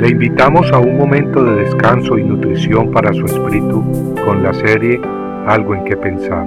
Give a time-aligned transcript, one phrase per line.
[0.00, 4.98] Le invitamos a un momento de descanso y nutrición para su espíritu con la serie
[5.46, 6.46] Algo en que pensar.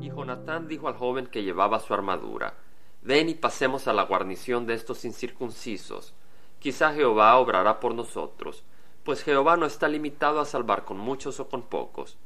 [0.00, 2.54] Y Jonatán dijo al joven que llevaba su armadura,
[3.02, 6.14] Ven y pasemos a la guarnición de estos incircuncisos.
[6.60, 8.62] Quizá Jehová obrará por nosotros,
[9.02, 12.16] pues Jehová no está limitado a salvar con muchos o con pocos.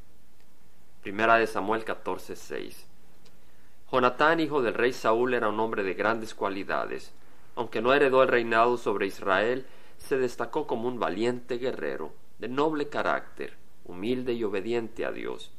[1.00, 2.90] Primera de Samuel 14:6
[3.92, 7.12] Jonatán, hijo del rey Saúl, era un hombre de grandes cualidades.
[7.56, 9.66] Aunque no heredó el reinado sobre Israel,
[9.98, 15.50] se destacó como un valiente guerrero, de noble carácter, humilde y obediente a Dios.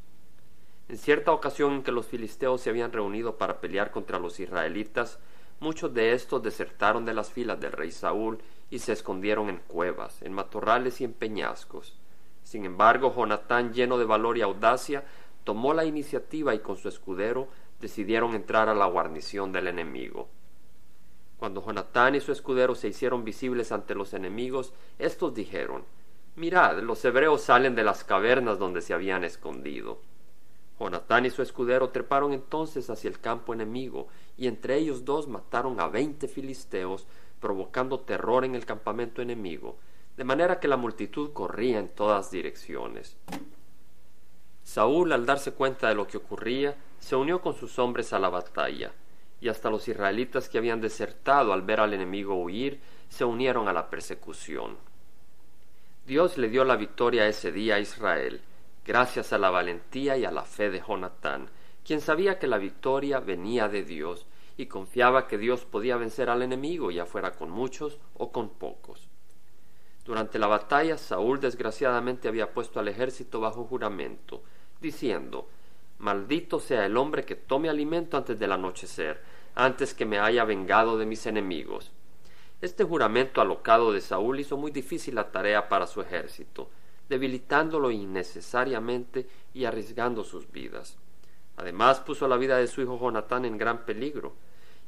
[0.88, 5.20] En cierta ocasión en que los filisteos se habían reunido para pelear contra los israelitas,
[5.60, 8.40] muchos de estos desertaron de las filas del rey Saúl
[8.70, 11.98] y se escondieron en cuevas, en matorrales y en peñascos.
[12.44, 15.04] Sin embargo, Jonatán, lleno de valor y audacia,
[15.44, 17.50] tomó la iniciativa y con su escudero
[17.82, 20.30] decidieron entrar a la guarnición del enemigo.
[21.38, 25.84] Cuando Jonatán y su escudero se hicieron visibles ante los enemigos, estos dijeron,
[26.36, 30.00] Mirad, los hebreos salen de las cavernas donde se habían escondido.
[30.80, 35.80] Jonatán y su escudero treparon entonces hacia el campo enemigo, y entre ellos dos mataron
[35.80, 37.06] a veinte filisteos,
[37.40, 39.78] provocando terror en el campamento enemigo,
[40.16, 43.18] de manera que la multitud corría en todas direcciones.
[44.64, 48.30] Saúl, al darse cuenta de lo que ocurría, se unió con sus hombres a la
[48.30, 48.92] batalla,
[49.40, 53.74] y hasta los israelitas que habían desertado al ver al enemigo huir, se unieron a
[53.74, 54.78] la persecución.
[56.06, 58.42] Dios le dio la victoria ese día a Israel,
[58.86, 61.50] gracias a la valentía y a la fe de Jonatán,
[61.84, 64.26] quien sabía que la victoria venía de Dios
[64.58, 69.11] y confiaba que Dios podía vencer al enemigo, ya fuera con muchos o con pocos.
[70.06, 74.42] Durante la batalla, Saúl desgraciadamente había puesto al ejército bajo juramento,
[74.80, 75.48] diciendo,
[76.00, 79.22] Maldito sea el hombre que tome alimento antes del anochecer,
[79.54, 81.92] antes que me haya vengado de mis enemigos.
[82.62, 86.70] Este juramento alocado de Saúl hizo muy difícil la tarea para su ejército,
[87.08, 90.98] debilitándolo innecesariamente y arriesgando sus vidas.
[91.58, 94.34] Además puso la vida de su hijo Jonatán en gran peligro,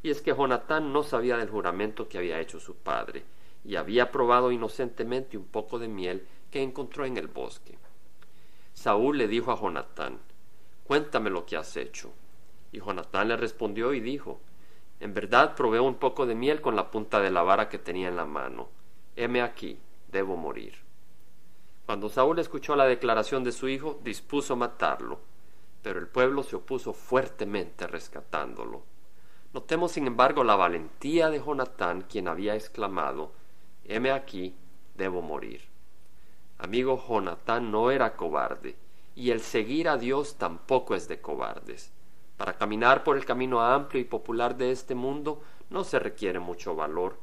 [0.02, 3.24] y es que Jonatán no sabía del juramento que había hecho su padre,
[3.66, 7.78] y había probado inocentemente un poco de miel que encontró en el bosque.
[8.74, 10.20] Saúl le dijo a Jonatán,
[10.84, 12.12] Cuéntame lo que has hecho.
[12.72, 14.42] Y Jonatán le respondió y dijo,
[15.00, 18.10] En verdad probé un poco de miel con la punta de la vara que tenía
[18.10, 18.70] en la mano.
[19.16, 19.80] Heme aquí,
[20.12, 20.76] debo morir.
[21.86, 25.20] Cuando Saúl escuchó la declaración de su hijo, dispuso matarlo,
[25.82, 28.84] pero el pueblo se opuso fuertemente rescatándolo.
[29.54, 33.34] Notemos, sin embargo, la valentía de Jonatán, quien había exclamado,
[34.14, 34.56] aquí,
[34.96, 35.62] debo morir.
[36.58, 38.76] Amigo, Jonatán no era cobarde,
[39.16, 41.92] y el seguir a Dios tampoco es de cobardes.
[42.38, 46.76] Para caminar por el camino amplio y popular de este mundo no se requiere mucho
[46.76, 47.18] valor,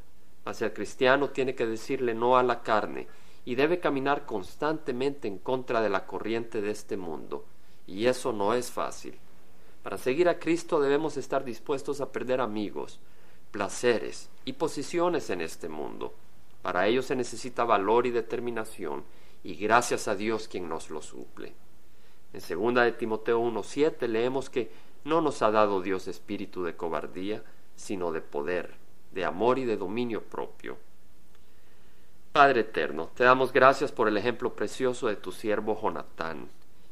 [0.45, 3.09] mas el cristiano tiene que decirle no a la carne
[3.45, 7.45] y debe caminar constantemente en contra de la corriente de este mundo,
[7.87, 9.19] y eso no es fácil.
[9.83, 13.01] Para seguir a Cristo debemos estar dispuestos a perder amigos,
[13.51, 16.15] placeres y posiciones en este mundo.
[16.63, 19.05] Para ello se necesita valor y determinación,
[19.43, 21.55] y gracias a Dios quien nos lo suple.
[22.33, 24.71] En segunda de Timoteo 1.7 leemos que
[25.05, 27.43] no nos ha dado Dios espíritu de cobardía,
[27.75, 28.75] sino de poder,
[29.13, 30.77] de amor y de dominio propio.
[32.33, 36.49] Padre eterno, te damos gracias por el ejemplo precioso de tu siervo Jonatán,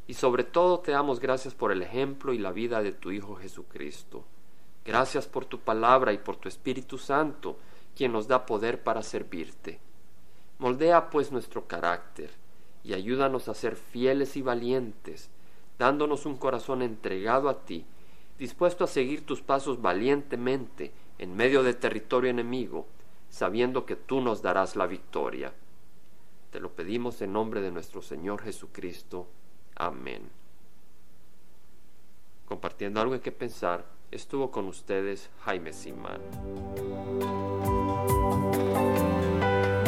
[0.08, 3.36] y sobre todo te damos gracias por el ejemplo y la vida de tu Hijo
[3.36, 4.24] Jesucristo.
[4.84, 7.58] Gracias por tu palabra y por tu Espíritu Santo,
[7.98, 9.80] quien nos da poder para servirte.
[10.58, 12.30] Moldea pues nuestro carácter
[12.84, 15.30] y ayúdanos a ser fieles y valientes,
[15.80, 17.84] dándonos un corazón entregado a ti,
[18.38, 22.86] dispuesto a seguir tus pasos valientemente en medio de territorio enemigo,
[23.30, 25.52] sabiendo que tú nos darás la victoria.
[26.52, 29.26] Te lo pedimos en nombre de nuestro Señor Jesucristo.
[29.74, 30.30] Amén.
[32.46, 36.20] Compartiendo algo en que pensar, estuvo con ustedes Jaime Simán.